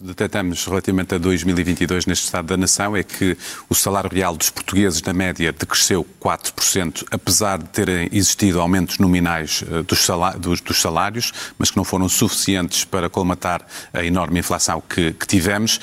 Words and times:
detectamos 0.00 0.64
relativamente 0.64 1.14
a 1.14 1.18
2022 1.18 2.06
neste 2.06 2.24
Estado 2.24 2.46
da 2.46 2.56
Nação 2.56 2.96
é 2.96 3.02
que 3.02 3.36
o 3.68 3.74
salário 3.74 4.08
real 4.10 4.34
dos 4.34 4.48
portugueses, 4.48 5.02
na 5.02 5.12
média, 5.12 5.52
decresceu 5.52 6.06
4%, 6.18 7.04
apesar 7.10 7.58
de 7.58 7.66
terem 7.66 8.08
existido 8.10 8.60
aumentos 8.60 8.98
nominais 8.98 9.62
eh, 9.70 9.82
dos 9.82 10.80
salários, 10.80 11.32
mas 11.58 11.70
que 11.70 11.76
não 11.76 11.84
foram 11.84 12.08
suficientes 12.08 12.84
para 12.84 13.10
colmatar 13.10 13.60
a 13.92 14.02
enorme 14.02 14.38
inflação 14.38 14.82
que, 14.88 15.12
que 15.12 15.26
tivemos. 15.26 15.78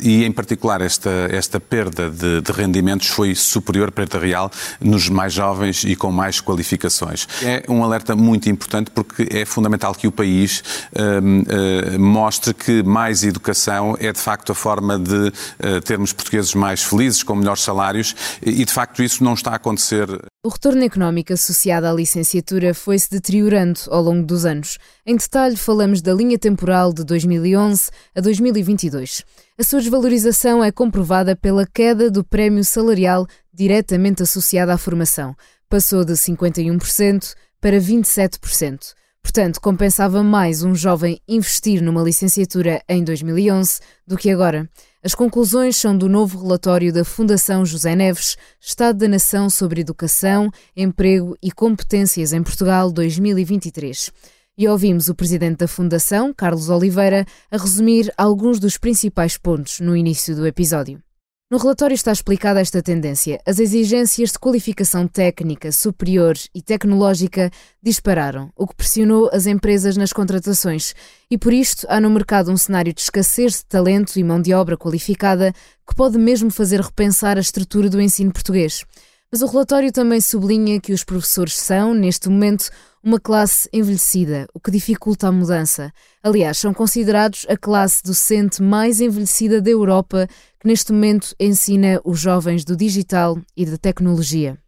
E, 0.00 0.24
em 0.24 0.32
particular, 0.32 0.80
esta, 0.80 1.10
esta 1.30 1.60
perda 1.60 2.10
de, 2.10 2.40
de 2.40 2.52
rendimentos 2.52 3.08
foi 3.08 3.34
superior, 3.34 3.90
perda 3.90 4.18
real, 4.18 4.50
nos 4.80 5.08
mais 5.08 5.32
jovens 5.32 5.84
e 5.84 5.94
com 5.94 6.10
mais 6.10 6.40
qualificações. 6.40 7.26
É 7.42 7.64
um 7.68 7.84
alerta 7.84 8.16
muito 8.16 8.48
importante 8.48 8.90
porque 8.90 9.28
é 9.30 9.44
fundamental 9.44 9.94
que 9.94 10.06
o 10.06 10.12
país 10.12 10.62
eh, 10.94 11.98
mostre 11.98 12.54
que 12.54 12.82
mais 12.82 13.25
educação 13.28 13.96
é 13.98 14.12
de 14.12 14.20
facto 14.20 14.52
a 14.52 14.54
forma 14.54 14.98
de 14.98 15.28
uh, 15.28 15.80
termos 15.84 16.12
portugueses 16.12 16.54
mais 16.54 16.82
felizes, 16.82 17.22
com 17.22 17.34
melhores 17.34 17.62
salários, 17.62 18.14
e 18.42 18.64
de 18.64 18.72
facto 18.72 19.02
isso 19.02 19.22
não 19.22 19.34
está 19.34 19.52
a 19.52 19.56
acontecer. 19.56 20.06
O 20.44 20.48
retorno 20.48 20.84
económico 20.84 21.32
associado 21.32 21.86
à 21.86 21.92
licenciatura 21.92 22.72
foi-se 22.72 23.10
deteriorando 23.10 23.80
ao 23.88 24.02
longo 24.02 24.24
dos 24.24 24.44
anos. 24.44 24.78
Em 25.04 25.16
detalhe, 25.16 25.56
falamos 25.56 26.00
da 26.00 26.14
linha 26.14 26.38
temporal 26.38 26.92
de 26.92 27.04
2011 27.04 27.90
a 28.14 28.20
2022. 28.20 29.24
A 29.58 29.64
sua 29.64 29.80
desvalorização 29.80 30.62
é 30.62 30.70
comprovada 30.70 31.34
pela 31.34 31.66
queda 31.66 32.10
do 32.10 32.22
prémio 32.22 32.62
salarial 32.64 33.26
diretamente 33.52 34.22
associado 34.22 34.70
à 34.70 34.78
formação. 34.78 35.34
Passou 35.68 36.04
de 36.04 36.12
51% 36.12 37.34
para 37.60 37.78
27%. 37.78 38.94
Portanto, 39.26 39.60
compensava 39.60 40.22
mais 40.22 40.62
um 40.62 40.72
jovem 40.72 41.20
investir 41.26 41.82
numa 41.82 42.00
licenciatura 42.00 42.80
em 42.88 43.02
2011 43.02 43.80
do 44.06 44.16
que 44.16 44.30
agora. 44.30 44.70
As 45.02 45.16
conclusões 45.16 45.76
são 45.76 45.98
do 45.98 46.08
novo 46.08 46.40
relatório 46.40 46.92
da 46.92 47.04
Fundação 47.04 47.66
José 47.66 47.96
Neves, 47.96 48.36
Estado 48.60 49.00
da 49.00 49.08
Nação 49.08 49.50
sobre 49.50 49.80
Educação, 49.80 50.48
Emprego 50.76 51.36
e 51.42 51.50
Competências 51.50 52.32
em 52.32 52.40
Portugal 52.40 52.92
2023. 52.92 54.12
E 54.56 54.68
ouvimos 54.68 55.08
o 55.08 55.14
presidente 55.14 55.58
da 55.58 55.68
Fundação, 55.68 56.32
Carlos 56.32 56.70
Oliveira, 56.70 57.26
a 57.50 57.58
resumir 57.58 58.14
alguns 58.16 58.60
dos 58.60 58.78
principais 58.78 59.36
pontos 59.36 59.80
no 59.80 59.96
início 59.96 60.36
do 60.36 60.46
episódio. 60.46 61.05
No 61.48 61.58
relatório 61.58 61.94
está 61.94 62.10
explicada 62.10 62.60
esta 62.60 62.82
tendência. 62.82 63.40
As 63.46 63.60
exigências 63.60 64.32
de 64.32 64.38
qualificação 64.38 65.06
técnica, 65.06 65.70
superior 65.70 66.34
e 66.52 66.60
tecnológica 66.60 67.52
dispararam, 67.80 68.50
o 68.56 68.66
que 68.66 68.74
pressionou 68.74 69.30
as 69.32 69.46
empresas 69.46 69.96
nas 69.96 70.12
contratações. 70.12 70.92
E 71.30 71.38
por 71.38 71.52
isto 71.52 71.86
há 71.88 72.00
no 72.00 72.10
mercado 72.10 72.50
um 72.50 72.56
cenário 72.56 72.92
de 72.92 73.00
escassez 73.00 73.58
de 73.58 73.66
talento 73.66 74.18
e 74.18 74.24
mão 74.24 74.42
de 74.42 74.52
obra 74.52 74.76
qualificada 74.76 75.52
que 75.88 75.94
pode 75.94 76.18
mesmo 76.18 76.50
fazer 76.50 76.80
repensar 76.80 77.36
a 77.36 77.42
estrutura 77.42 77.88
do 77.88 78.00
ensino 78.00 78.32
português. 78.32 78.84
Mas 79.30 79.40
o 79.40 79.46
relatório 79.46 79.92
também 79.92 80.20
sublinha 80.20 80.80
que 80.80 80.92
os 80.92 81.04
professores 81.04 81.56
são, 81.56 81.94
neste 81.94 82.28
momento, 82.28 82.70
uma 83.06 83.20
classe 83.20 83.68
envelhecida, 83.72 84.48
o 84.52 84.58
que 84.58 84.68
dificulta 84.68 85.28
a 85.28 85.32
mudança. 85.32 85.92
Aliás, 86.20 86.58
são 86.58 86.74
considerados 86.74 87.46
a 87.48 87.56
classe 87.56 88.02
docente 88.02 88.60
mais 88.60 89.00
envelhecida 89.00 89.62
da 89.62 89.70
Europa, 89.70 90.26
que 90.58 90.66
neste 90.66 90.92
momento 90.92 91.32
ensina 91.38 92.00
os 92.04 92.18
jovens 92.18 92.64
do 92.64 92.76
digital 92.76 93.38
e 93.56 93.64
da 93.64 93.78
tecnologia. 93.78 94.58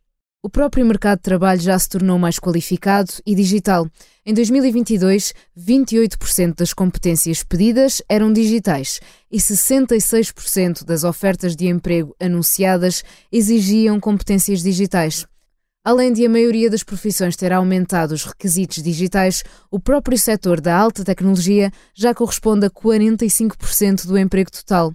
O 0.40 0.48
próprio 0.48 0.86
mercado 0.86 1.18
de 1.18 1.24
trabalho 1.24 1.60
já 1.60 1.76
se 1.76 1.88
tornou 1.88 2.16
mais 2.16 2.38
qualificado 2.38 3.10
e 3.26 3.34
digital. 3.34 3.88
Em 4.24 4.32
2022, 4.32 5.34
28% 5.58 6.54
das 6.58 6.72
competências 6.72 7.42
pedidas 7.42 8.00
eram 8.08 8.32
digitais 8.32 9.00
e 9.32 9.38
66% 9.38 10.84
das 10.84 11.02
ofertas 11.02 11.56
de 11.56 11.66
emprego 11.66 12.14
anunciadas 12.20 13.02
exigiam 13.32 13.98
competências 13.98 14.62
digitais. 14.62 15.26
Além 15.88 16.12
de 16.12 16.26
a 16.26 16.28
maioria 16.28 16.68
das 16.68 16.82
profissões 16.82 17.34
ter 17.34 17.50
aumentado 17.50 18.12
os 18.12 18.22
requisitos 18.22 18.82
digitais, 18.82 19.42
o 19.70 19.80
próprio 19.80 20.18
setor 20.18 20.60
da 20.60 20.76
alta 20.76 21.02
tecnologia 21.02 21.72
já 21.94 22.12
corresponde 22.12 22.66
a 22.66 22.70
45% 22.70 24.06
do 24.06 24.18
emprego 24.18 24.50
total. 24.50 24.92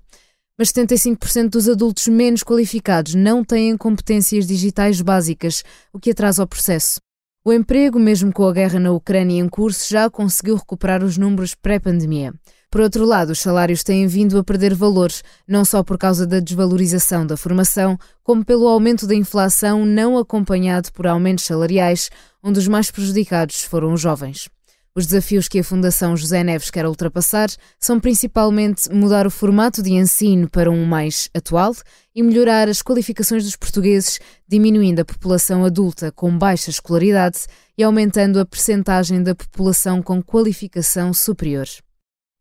Mas 0.55 0.71
75% 0.71 1.49
dos 1.49 1.67
adultos 1.67 2.07
menos 2.07 2.43
qualificados 2.43 3.15
não 3.15 3.43
têm 3.43 3.75
competências 3.75 4.45
digitais 4.45 5.01
básicas, 5.01 5.63
o 5.91 5.97
que 5.97 6.11
atrasa 6.11 6.43
o 6.43 6.47
processo. 6.47 7.01
O 7.43 7.51
emprego, 7.51 7.97
mesmo 7.97 8.31
com 8.31 8.47
a 8.47 8.53
guerra 8.53 8.79
na 8.79 8.91
Ucrânia 8.91 9.41
em 9.41 9.49
curso, 9.49 9.89
já 9.89 10.07
conseguiu 10.11 10.57
recuperar 10.57 11.03
os 11.03 11.17
números 11.17 11.55
pré-pandemia. 11.55 12.31
Por 12.73 12.81
outro 12.81 13.05
lado, 13.05 13.33
os 13.33 13.39
salários 13.39 13.83
têm 13.83 14.07
vindo 14.07 14.35
a 14.35 14.43
perder 14.43 14.73
valores, 14.73 15.23
não 15.47 15.63
só 15.63 15.83
por 15.83 15.95
causa 15.95 16.25
da 16.25 16.39
desvalorização 16.39 17.23
da 17.23 17.37
formação, 17.37 17.99
como 18.23 18.43
pelo 18.43 18.67
aumento 18.67 19.05
da 19.05 19.13
inflação 19.13 19.85
não 19.85 20.17
acompanhado 20.17 20.91
por 20.91 21.05
aumentos 21.05 21.45
salariais, 21.45 22.09
onde 22.41 22.57
os 22.57 22.67
mais 22.67 22.89
prejudicados 22.89 23.61
foram 23.61 23.93
os 23.93 24.01
jovens. 24.01 24.49
Os 24.95 25.05
desafios 25.05 25.47
que 25.47 25.59
a 25.59 25.63
Fundação 25.63 26.17
José 26.17 26.43
Neves 26.43 26.71
quer 26.71 26.87
ultrapassar 26.87 27.47
são 27.79 27.99
principalmente 27.99 28.91
mudar 28.91 29.27
o 29.27 29.29
formato 29.29 29.83
de 29.83 29.91
ensino 29.91 30.49
para 30.49 30.71
um 30.71 30.83
mais 30.83 31.29
atual 31.31 31.75
e 32.15 32.23
melhorar 32.23 32.67
as 32.67 32.81
qualificações 32.81 33.43
dos 33.43 33.55
portugueses, 33.55 34.19
diminuindo 34.47 34.99
a 34.99 35.05
população 35.05 35.63
adulta 35.63 36.11
com 36.11 36.35
baixa 36.35 36.71
escolaridade 36.71 37.45
e 37.77 37.83
aumentando 37.83 38.39
a 38.39 38.45
percentagem 38.47 39.21
da 39.21 39.35
população 39.35 40.01
com 40.01 40.23
qualificação 40.23 41.13
superior. 41.13 41.67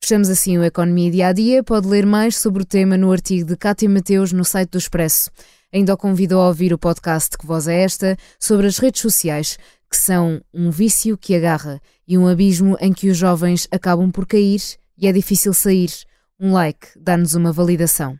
Fechamos 0.05 0.29
assim 0.29 0.59
o 0.59 0.65
Economia 0.65 1.13
Dia 1.13 1.29
a 1.29 1.33
Dia. 1.33 1.63
Pode 1.63 1.87
ler 1.87 2.05
mais 2.05 2.37
sobre 2.37 2.65
o 2.65 2.67
tema 2.67 2.97
no 2.99 3.13
artigo 3.13 3.47
de 3.47 3.57
Cátia 3.57 3.89
Mateus 3.89 4.33
no 4.33 4.45
site 4.45 4.71
do 4.71 4.79
Expresso. 4.79 5.31
Ainda 5.73 5.95
o 5.95 5.97
convido 5.97 6.37
a 6.41 6.49
ouvir 6.49 6.75
o 6.75 6.79
podcast 6.79 7.39
Que 7.39 7.47
Voz 7.47 7.69
é 7.69 7.85
Esta 7.85 8.17
sobre 8.37 8.67
as 8.67 8.79
redes 8.79 9.01
sociais, 9.01 9.57
que 9.89 9.97
são 9.97 10.43
um 10.53 10.73
vício 10.73 11.17
que 11.17 11.37
agarra 11.37 11.81
e 12.07 12.19
um 12.19 12.27
abismo 12.27 12.77
em 12.81 12.93
que 12.93 13.11
os 13.11 13.17
jovens 13.17 13.69
acabam 13.71 14.11
por 14.11 14.27
cair 14.27 14.61
e 14.99 15.07
é 15.07 15.13
difícil 15.13 15.55
sair. 15.55 15.93
Um 16.39 16.53
like 16.53 16.89
dá-nos 16.99 17.37
uma 17.37 17.53
validação. 17.53 18.19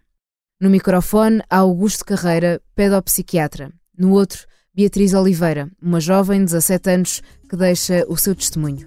No 0.61 0.71
microfone 0.71 1.43
há 1.51 1.59
Augusto 1.59 2.05
Carreira, 2.05 2.63
pedopsiquiatra. 2.77 3.73
No 3.99 4.13
outro, 4.13 4.47
Beatriz 4.73 5.15
Oliveira, 5.15 5.69
uma 5.83 5.99
jovem 5.99 6.39
de 6.39 6.53
17 6.53 6.91
anos 6.91 7.23
que 7.51 7.57
deixa 7.57 8.07
o 8.09 8.17
seu 8.17 8.37
testemunho. 8.37 8.87